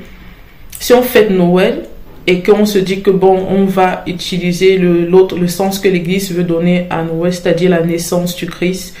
[0.80, 1.84] si on fête Noël
[2.26, 6.86] et qu'on se dit que bon on va utiliser le sens que l'église veut donner
[6.90, 8.94] à Noël c'est-à-dire la naissance du Christ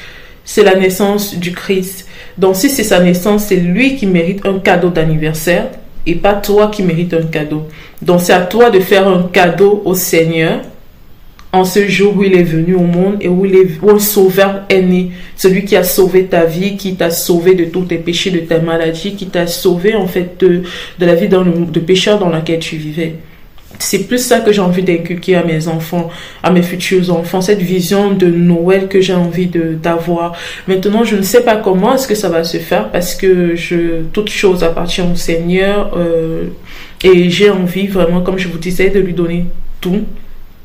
[0.48, 2.08] c'est la naissance du Christ.
[2.38, 5.66] Donc si c'est sa naissance c'est lui qui mérite un cadeau d'anniversaire
[6.08, 7.68] et pas toi qui mérites un cadeau.
[8.02, 10.60] Donc c'est à toi de faire un cadeau au Seigneur
[11.52, 14.64] en ce jour où il est venu au monde et où, il est, où sauveur
[14.68, 15.10] est né.
[15.36, 18.58] Celui qui a sauvé ta vie, qui t'a sauvé de tous tes péchés, de ta
[18.58, 20.62] maladie, qui t'a sauvé en fait de,
[20.98, 23.14] la vie de pécheur dans laquelle tu vivais
[23.78, 26.10] c'est plus ça que j'ai envie d'inculquer à mes enfants,
[26.42, 30.36] à mes futurs enfants, cette vision de Noël que j'ai envie d'avoir.
[30.66, 34.02] Maintenant, je ne sais pas comment est-ce que ça va se faire parce que je
[34.12, 36.46] toute chose appartient au Seigneur euh,
[37.02, 39.46] et j'ai envie vraiment, comme je vous disais, de lui donner
[39.80, 40.04] tout,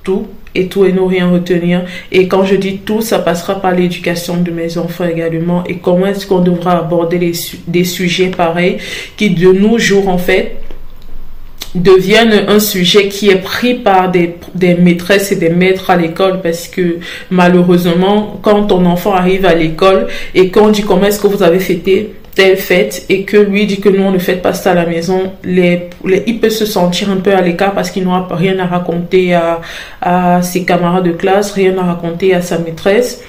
[0.04, 1.84] tout et tout et ne rien retenir.
[2.12, 6.08] Et quand je dis tout, ça passera par l'éducation de mes enfants également et comment
[6.08, 7.34] est-ce qu'on devra aborder
[7.68, 8.78] des sujets pareils
[9.18, 10.63] qui de nos jours en fait
[11.76, 16.42] deviennent un sujet qui est pris par des, des maîtresses et des maîtres à l'école
[16.42, 16.98] parce que
[17.32, 21.60] malheureusement, quand ton enfant arrive à l'école et qu'on dit comment est-ce que vous avez
[21.60, 24.74] fêté telle fête et que lui dit que nous on ne fait pas ça à
[24.74, 25.90] la maison, les,
[26.26, 29.62] il peut se sentir un peu à l'écart parce qu'il n'aura rien à raconter à,
[30.02, 33.22] à ses camarades de classe, rien à raconter à sa maîtresse.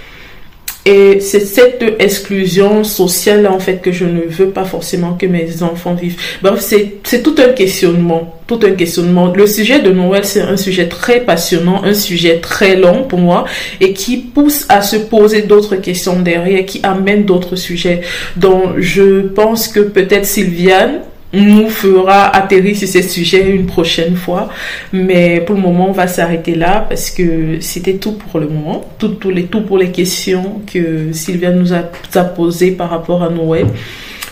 [0.87, 5.63] Et c'est cette exclusion sociale en fait que je ne veux pas forcément que mes
[5.63, 6.21] enfants vivent.
[6.43, 9.33] Bref, c'est tout un questionnement, tout un questionnement.
[9.33, 13.47] Le sujet de Noël, c'est un sujet très passionnant, un sujet très long pour moi
[13.81, 18.03] et qui pousse à se poser d'autres questions derrière, qui amène d'autres sujets.
[18.37, 21.01] Donc, je pense que peut-être Sylviane,
[21.35, 24.49] nous fera atterrir sur ces sujets une prochaine fois.
[24.93, 28.85] Mais pour le moment, on va s'arrêter là parce que c'était tout pour le moment.
[28.99, 31.83] Tout, tout, les, tout pour les questions que Sylvia nous a,
[32.25, 33.67] posées par rapport à Noël.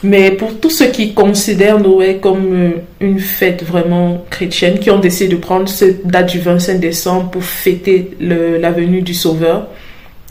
[0.04, 4.98] Mais pour tous ceux qui considèrent Noël comme euh, une fête vraiment chrétienne, qui ont
[4.98, 9.68] décidé de prendre cette date du 25 décembre pour fêter la venue du Sauveur,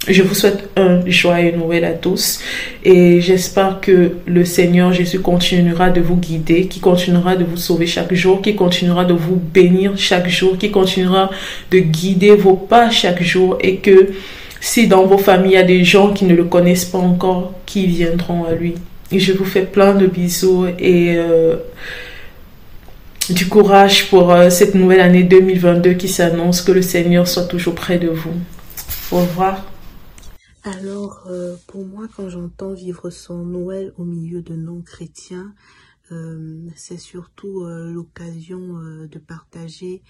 [0.08, 2.40] je vous souhaite un joyeux Noël à tous
[2.84, 7.86] et j'espère que le Seigneur Jésus continuera de vous guider, qui continuera de vous sauver
[7.86, 11.30] chaque jour, qui continuera de vous bénir chaque jour, qui continuera
[11.70, 14.10] de guider vos pas chaque jour et que
[14.60, 17.54] si dans vos familles il y a des gens qui ne le connaissent pas encore,
[17.68, 18.76] qui viendront à lui.
[19.12, 21.58] Et je vous fais plein de bisous et euh,
[23.30, 27.76] du courage pour euh, cette nouvelle année 2022 qui s'annonce, que le Seigneur soit toujours
[27.76, 28.34] près de vous.
[29.12, 29.71] Au revoir.
[30.64, 35.56] Alors, euh, pour moi, quand j'entends vivre son Noël au milieu de non-chrétiens,
[36.12, 40.04] euh, c'est surtout euh, l'occasion de partager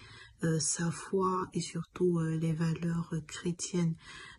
[0.59, 3.93] sa foi et surtout les valeurs chrétiennes.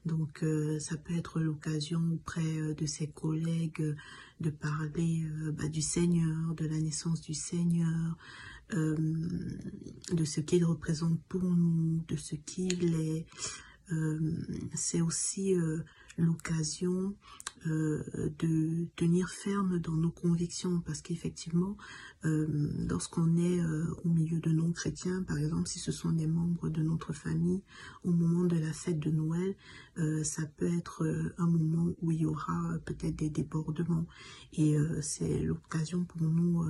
[0.04, 0.44] Donc,
[0.80, 3.94] ça peut être l'occasion auprès de ses collègues
[4.40, 8.16] de parler bah, du Seigneur, de la naissance du Seigneur,
[8.72, 13.26] de ce qu'il représente pour nous, de ce qu'il est.
[14.74, 15.54] c'est aussi
[16.16, 17.14] l'occasion
[17.66, 18.02] euh,
[18.38, 21.76] de tenir ferme dans nos convictions parce qu'effectivement
[22.24, 22.46] euh,
[22.88, 26.82] lorsqu'on est euh, au milieu de non-chrétiens par exemple si ce sont des membres de
[26.82, 27.62] notre famille
[28.04, 29.54] au moment de la fête de Noël
[30.22, 31.06] ça peut être
[31.36, 34.06] un moment où il y aura peut-être des débordements.
[34.54, 36.64] Et c'est l'occasion pour nous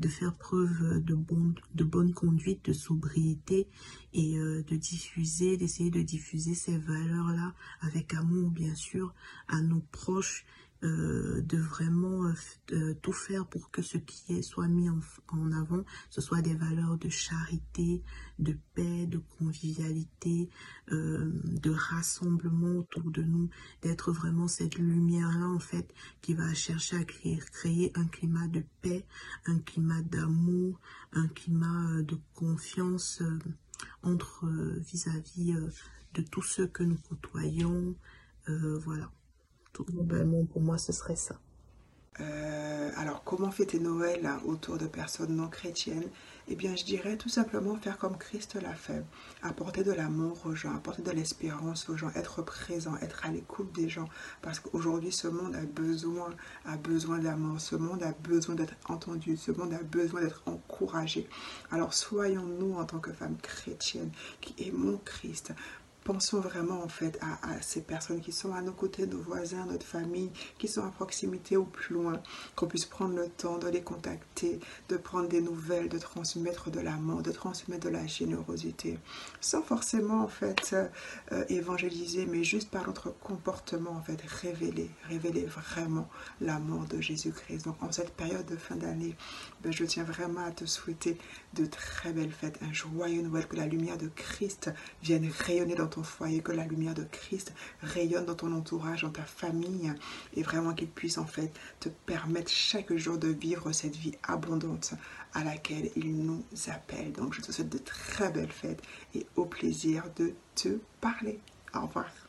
[0.00, 3.68] de faire preuve de, bon, de bonne conduite de sobriété
[4.14, 9.14] et de diffuser d'essayer de diffuser ces valeurs là avec amour bien sûr
[9.48, 10.46] à nos proches
[10.84, 12.30] euh, de vraiment
[12.72, 16.54] euh, tout faire pour que ce qui est soit mis en, avant, ce soit des
[16.54, 18.02] valeurs de charité,
[18.38, 20.50] de paix, de convivialité,
[20.92, 23.48] euh, de rassemblement autour de nous,
[23.80, 29.06] d'être vraiment cette lumière-là en fait qui va chercher à créer, un climat de paix,
[29.46, 30.78] un climat d'amour,
[31.12, 33.22] un climat de confiance
[34.02, 34.46] entre
[34.90, 35.82] vis-à-vis -vis,
[36.14, 37.94] de tous ceux que nous côtoyons,
[38.84, 39.10] voilà.
[39.74, 41.34] Tout globalement, pour moi, ce serait ça.
[42.20, 46.08] Euh, alors, comment fêter Noël autour de personnes non chrétiennes?
[46.46, 49.02] Eh bien, je dirais tout simplement faire comme Christ l'a fait.
[49.42, 53.72] Apporter de l'amour aux gens, apporter de l'espérance aux gens, être présent, être à l'écoute
[53.72, 54.08] des gens.
[54.42, 56.30] Parce qu'aujourd'hui, ce monde a besoin,
[56.66, 57.60] a besoin d'amour.
[57.60, 59.36] Ce monde a besoin d'être entendu.
[59.36, 61.28] Ce monde a besoin d'être encouragé.
[61.72, 65.52] Alors, soyons-nous en tant que femmes chrétiennes qui aimons Christ,
[66.04, 69.86] pensons vraiment en fait à, ces personnes qui sont à nos côtés, nos voisins, notre
[69.86, 72.22] famille, qui sont à proximité ou plus loin,
[72.54, 76.80] qu'on puisse prendre le temps de les contacter, de prendre des nouvelles, de transmettre de
[76.80, 78.98] l'amour, de transmettre de la générosité,
[79.40, 80.76] sans forcément en fait
[81.32, 84.02] euh, évangéliser, mais juste par notre comportement en
[84.42, 86.08] révéler, révéler vraiment
[86.40, 87.64] l'amour de Jésus-Christ.
[87.64, 89.16] Donc en cette période de fin d'année,
[89.62, 91.16] ben, je tiens vraiment à te souhaiter
[91.54, 95.86] de très belles fêtes, un joyeux Noël, que la lumière de Christ vienne rayonner dans
[95.86, 99.92] ton foyer, que la lumière de Christ rayonne dans ton entourage, dans ta famille,
[100.34, 104.94] et vraiment qu'il puisse en fait te permettre chaque jour de vivre cette vie abondante
[105.32, 107.12] à laquelle il nous appelle.
[107.12, 108.82] Donc je te souhaite de très belles fêtes
[109.14, 111.38] et au plaisir de te parler.
[111.74, 112.23] Au revoir.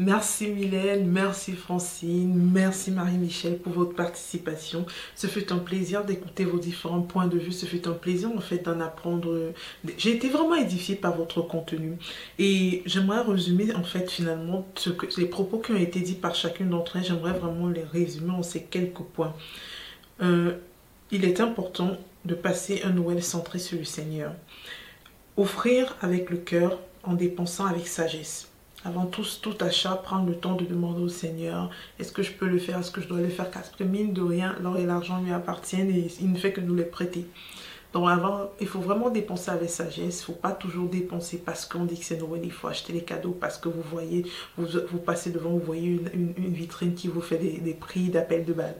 [0.00, 4.86] Merci Mylène, merci Francine, merci Marie-Michel pour votre participation.
[5.16, 7.50] Ce fut un plaisir d'écouter vos différents points de vue.
[7.50, 9.52] Ce fut un plaisir en fait d'en apprendre.
[9.96, 11.96] J'ai été vraiment édifiée par votre contenu.
[12.38, 14.68] Et j'aimerais résumer en fait finalement
[15.16, 17.04] les propos qui ont été dits par chacune d'entre elles.
[17.04, 19.34] J'aimerais vraiment les résumer en ces quelques points.
[20.22, 20.58] Euh,
[21.10, 24.32] il est important de passer un Noël centré sur le Seigneur.
[25.36, 28.48] Offrir avec le cœur en dépensant avec sagesse
[28.84, 32.46] avant tout, tout achat, prendre le temps de demander au Seigneur, est-ce que je peux
[32.46, 34.86] le faire, est-ce que je dois le faire, parce que mine de rien, l'or et
[34.86, 37.26] l'argent lui appartiennent et il ne fait que nous les prêter.
[37.92, 41.64] Donc avant, il faut vraiment dépenser avec sagesse, il ne faut pas toujours dépenser parce
[41.64, 44.26] qu'on dit que c'est Noël, il faut acheter les cadeaux parce que vous voyez,
[44.58, 48.52] vous, passez devant, vous voyez une, vitrine qui vous fait des, des prix d'appel de
[48.52, 48.76] balles.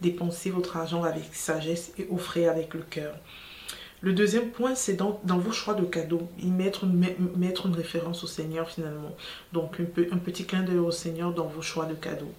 [0.00, 3.14] Dépensez votre argent avec sagesse et offrez avec le cœur.
[4.00, 9.16] Le deuxième point, c'est dans, vos choix de cadeaux, mettre une, référence au Seigneur finalement.
[9.52, 12.32] Donc un, petit clin d'œil au Seigneur dans vos choix de cadeaux.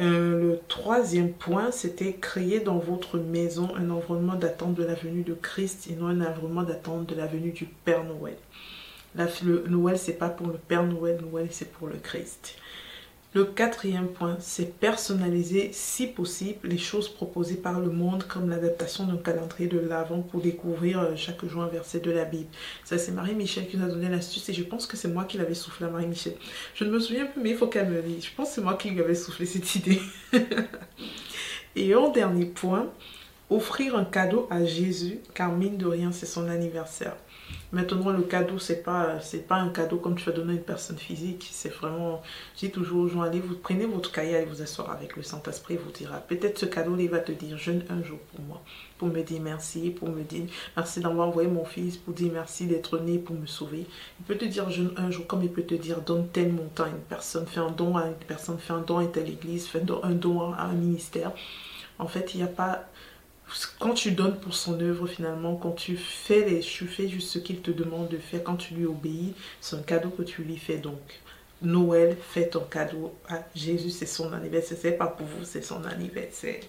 [0.00, 5.22] Euh, le troisième point, c'était créer dans votre maison un environnement d'attente de la venue
[5.22, 8.36] de Christ et non un environnement d'attente de la venue du Père Noël.
[9.14, 12.56] Le Noël, c'est pas pour le Père Noël, Noël, c'est pour le Christ.
[13.34, 19.06] Le quatrième point, c'est personnaliser, si possible, les choses proposées par le monde, comme l'adaptation
[19.06, 22.50] d'un calendrier de l'Avent pour découvrir euh, chaque jour un verset de la Bible.
[22.84, 25.38] Ça, c'est Marie-Michel qui nous a donné l'astuce et je pense que c'est moi qui
[25.38, 26.34] l'avais soufflé à Marie-Michel.
[26.74, 28.26] Je ne me souviens plus, mais il faut qu'elle me dise.
[28.26, 30.02] Je pense que c'est moi qui lui avais soufflé cette idée.
[31.74, 32.92] et en dernier point,
[33.48, 37.16] offrir un cadeau à Jésus, car mine de rien, c'est son anniversaire.
[37.72, 40.62] Maintenant, le cadeau, c'est pas, c'est pas un cadeau comme tu vas donner à une
[40.62, 41.48] personne physique.
[41.50, 42.22] C'est vraiment,
[42.54, 45.22] je dis toujours aux gens, allez, vous prenez votre cahier, allez vous asseoir avec le
[45.22, 48.60] Saint-Esprit, vous dira, peut-être ce cadeau, il va te dire, jeûne un jour pour moi,
[48.98, 50.44] pour me dire merci, pour me dire
[50.76, 53.86] merci d'avoir envoyé mon fils, pour dire merci d'être né pour me sauver.
[54.20, 56.84] Il peut te dire jeûne un jour, comme il peut te dire, donne tel montant
[56.84, 59.80] une personne, fais un don à une personne, fais un don à telle église, fais
[60.02, 61.32] un don à un ministère.
[61.98, 62.86] En fait, il n'y a pas
[63.78, 67.38] quand tu donnes pour son œuvre finalement, quand tu fais, les, tu fais juste ce
[67.38, 70.56] qu'il te demande de faire, quand tu lui obéis, c'est un cadeau que tu lui
[70.56, 71.21] fais donc.
[71.62, 74.78] Noël, fais ton cadeau à Jésus, c'est son anniversaire.
[74.80, 76.60] C'est pas pour vous, c'est son anniversaire.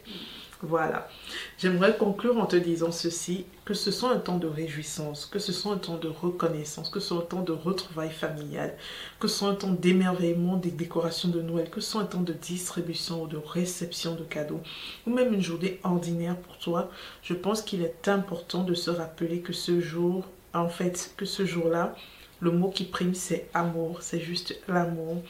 [0.66, 1.10] Voilà.
[1.58, 5.52] J'aimerais conclure en te disant ceci, que ce soit un temps de réjouissance, que ce
[5.52, 8.74] soit un temps de reconnaissance, que ce soit un temps de retrouvailles familiales,
[9.20, 12.22] que ce soit un temps d'émerveillement des décorations de Noël, que ce soit un temps
[12.22, 14.62] de distribution ou de réception de cadeaux,
[15.06, 16.90] ou même une journée ordinaire pour toi,
[17.24, 20.24] je pense qu'il est important de se rappeler que ce jour,
[20.54, 21.94] en fait, que ce jour-là,
[22.40, 25.22] le mot qui prime, c'est amour, c'est juste l'amour.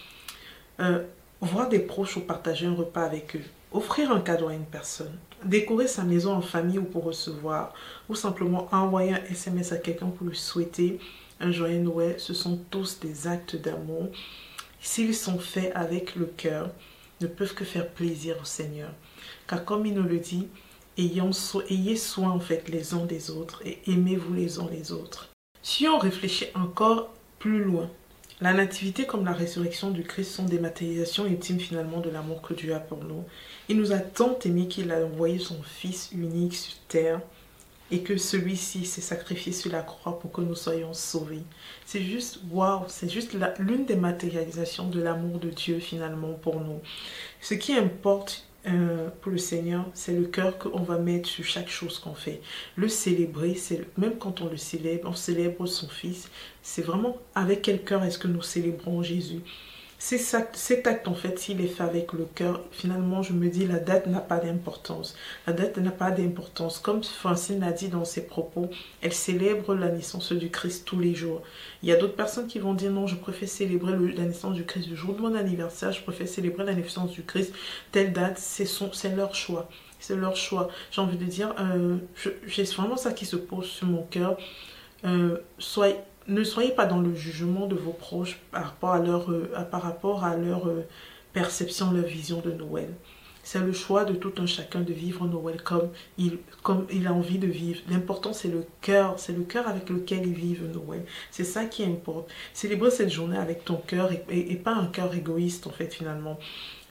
[0.80, 1.04] Euh,
[1.41, 3.43] voir des proches ou partager un repas avec eux
[3.74, 7.74] offrir un cadeau à une personne, décorer sa maison en famille ou pour recevoir,
[8.08, 10.99] ou simplement envoyer un SMS à quelqu'un pour lui souhaiter
[11.39, 14.08] un joyeux Noël, ce sont tous des actes d'amour.
[14.80, 16.70] S'ils sont faits avec le cœur,
[17.20, 18.89] ne peuvent que faire plaisir au Seigneur.
[19.47, 20.47] Car comme il nous le dit,
[20.97, 25.32] ayez soin en les uns des autres et aimez-vous les uns les autres.
[25.66, 27.89] Si on réfléchit encore plus loin,
[28.41, 32.53] la nativité comme la résurrection du Christ sont des matérialisations ultimes finalement de l'amour que
[32.53, 33.24] Dieu a pour nous.
[33.70, 37.22] Il nous a tant aimé qu'il a envoyé son Fils unique sur terre
[37.91, 41.43] et que celui-ci s'est sacrifié sur la croix pour que nous soyons sauvés.
[41.86, 46.82] C'est juste, waouh, c'est juste l'une des matérialisations de l'amour de Dieu finalement pour nous.
[47.39, 51.70] Ce qui importe euh, pour le Seigneur, c'est le cœur qu'on va mettre sur chaque
[51.70, 52.41] chose qu'on fait.
[52.76, 56.30] Le célébrer, c'est même quand on le célèbre, on célèbre son Fils.
[56.61, 59.41] C'est vraiment avec quel cœur est-ce que nous célébrons Jésus?
[60.06, 63.80] Cet acte, en fait, s'il est fait avec le cœur, finalement, je me dis, la
[63.80, 65.16] date n'a pas d'importance.
[65.47, 66.80] La date n'a pas d'importance.
[66.80, 68.70] Comme Francine l'a dit dans ses propos,
[69.01, 71.41] elle célèbre la naissance du Christ tous les jours.
[71.82, 74.66] Il y a d'autres personnes qui vont dire, non, je préfère célébrer la naissance du
[74.66, 77.54] Christ le jour de mon anniversaire, je préfère célébrer la naissance du Christ,
[77.93, 78.68] telle date, c'est
[79.16, 79.70] leur choix.
[80.01, 80.68] C'est leur choix.
[80.91, 81.95] J'ai envie de dire, euh,
[82.45, 84.38] j'ai vraiment ça qui se pose sur mon cœur.
[85.06, 85.95] Euh, soyez
[86.28, 89.82] ne soyez pas dans le jugement de vos proches par rapport à leur, euh, par
[89.82, 90.86] rapport à leur euh,
[91.34, 92.89] perception, leur vision de Noël.
[93.45, 97.13] C'est le choix de tout un chacun de vivre Noël comme il, comme il a
[97.13, 97.82] envie de vivre.
[97.89, 99.15] L'important, c'est le cœur.
[99.19, 101.03] C'est le cœur avec lequel ils vivent Noël.
[101.30, 102.32] C'est ça qui importe.
[102.53, 106.39] Célébrer cette journée avec ton cœur et, pas un cœur égoïste, en fait, finalement.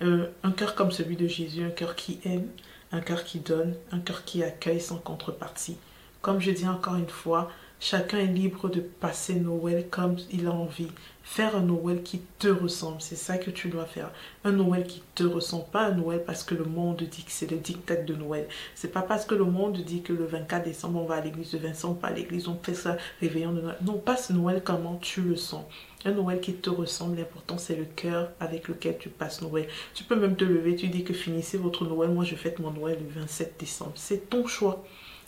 [0.02, 2.48] Euh, un cœur comme celui de Jésus, un cœur qui aime,
[2.92, 5.78] un cœur qui donne, un cœur qui accueille sans contrepartie.
[6.20, 7.50] Comme je dis encore une fois,
[7.84, 10.92] Chacun est libre de passer Noël comme il a envie.
[11.24, 14.12] Faire un Noël qui te ressemble, c'est ça que tu dois faire.
[14.44, 17.50] Un Noël qui te ressemble, pas un Noël parce que le monde dit que c'est
[17.50, 18.46] le dictat de Noël.
[18.76, 21.50] C'est pas parce que le monde dit que le 24 décembre on va à l'église
[21.50, 23.76] de Vincent, pas à l'église, on fait ça, réveillon de Noël.
[23.84, 25.64] Non, passe Noël comment tu le sens.
[26.04, 29.66] Un Noël qui te ressemble, l'important c'est le cœur avec lequel tu passes Noël.
[29.92, 32.70] Tu peux même te lever, tu dis que finissez votre Noël, moi je fête mon
[32.70, 33.94] Noël le 27 décembre.
[33.96, 34.84] C'est ton choix.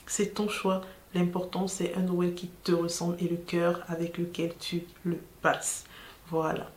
[0.06, 0.82] C'est ton choix.
[1.14, 5.84] L'important, c'est un Noël qui te ressemble et le cœur avec lequel tu le passes.
[6.28, 6.70] Voilà.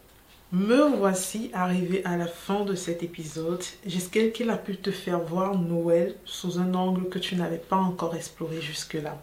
[0.51, 3.61] Me voici arrivé à la fin de cet épisode.
[3.85, 7.75] J'espère qu'il a pu te faire voir Noël sous un angle que tu n'avais pas
[7.75, 9.21] encore exploré jusque-là.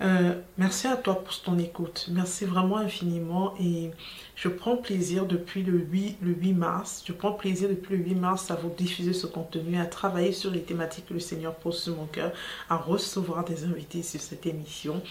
[0.00, 2.08] Euh, merci à toi pour ton écoute.
[2.12, 3.90] Merci vraiment infiniment et
[4.36, 7.04] je prends plaisir depuis le 8, le 8 mars.
[7.06, 10.50] Je prends plaisir depuis le 8 mars à vous diffuser ce contenu, à travailler sur
[10.50, 12.32] les thématiques que le Seigneur pose sur mon cœur,
[12.68, 15.02] à recevoir des invités sur cette émission.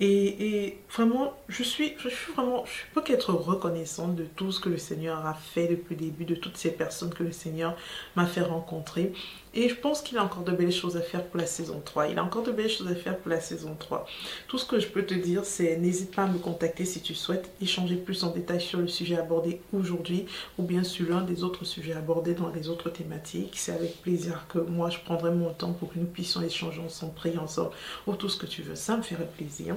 [0.00, 4.68] Et, vraiment, je suis, je suis vraiment, je peux qu'être reconnaissante de tout ce que
[4.68, 7.76] le Seigneur a fait depuis le début, de toutes ces personnes que le Seigneur
[8.14, 9.12] m'a fait rencontrer.
[9.54, 12.08] Et je pense qu'il a encore de belles choses à faire pour la saison 3.
[12.08, 14.06] Il a encore de belles choses à faire pour la saison 3.
[14.46, 17.14] Tout ce que je peux te dire, c'est n'hésite pas à me contacter si tu
[17.14, 20.26] souhaites échanger plus en détail sur le sujet abordé aujourd'hui
[20.58, 23.54] ou bien sur l'un des autres sujets abordés dans les autres thématiques.
[23.56, 27.14] C'est avec plaisir que moi, je prendrai mon temps pour que nous puissions échanger ensemble,
[27.14, 27.70] prier ensemble
[28.06, 28.76] ou tout ce que tu veux.
[28.76, 29.74] Ça me ferait plaisir.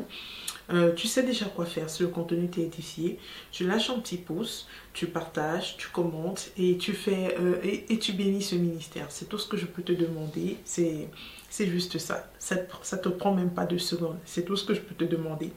[0.71, 3.19] Euh, tu sais déjà quoi faire si le contenu t'est édifié.
[3.51, 8.13] Tu lâches un petit pouce, tu partages, tu commentes et tu fais euh, et, tu
[8.13, 9.07] bénis ce ministère.
[9.09, 10.57] C'est tout ce que je peux te demander.
[10.63, 11.09] C'est
[11.49, 12.29] c'est juste ça.
[12.39, 12.55] ça.
[12.81, 14.17] Ça te prend même pas deux secondes.
[14.25, 15.51] C'est tout ce que je peux te demander.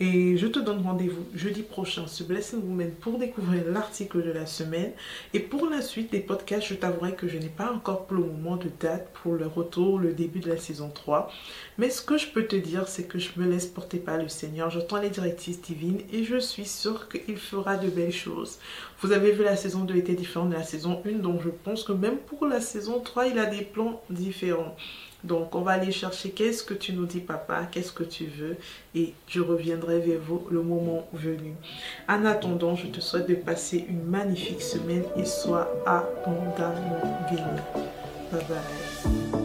[0.00, 4.44] Et je te donne rendez-vous jeudi prochain sur Blessing Women pour découvrir l'article de la
[4.44, 4.90] semaine.
[5.32, 8.24] Et pour la suite des podcasts, je t'avouerai que je n'ai pas encore pour le
[8.24, 11.30] moment de date pour le retour, le début de la saison 3.
[11.78, 14.26] Mais ce que je peux te dire, c'est que je me laisse porter par le
[14.28, 14.68] Seigneur.
[14.68, 18.58] J'entends les directives divines et je suis sûre qu'il fera de belles choses.
[19.00, 21.84] Vous avez vu la saison 2 était différente de la saison 1, donc je pense
[21.84, 24.74] que même pour la saison 3, il a des plans différents.
[25.24, 28.56] Donc, on va aller chercher qu'est-ce que tu nous dis, papa, qu'est-ce que tu veux,
[28.94, 31.54] et je reviendrai vers vous le moment venu.
[32.08, 37.00] En attendant, je te souhaite de passer une magnifique semaine et sois abondamment
[37.30, 37.40] béni.
[38.30, 39.43] Bye bye.